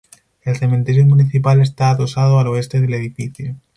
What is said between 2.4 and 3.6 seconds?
oeste del edificio.